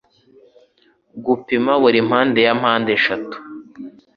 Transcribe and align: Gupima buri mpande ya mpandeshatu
Gupima 1.25 1.71
buri 1.81 1.99
mpande 2.09 2.39
ya 2.47 2.53
mpandeshatu 2.59 3.35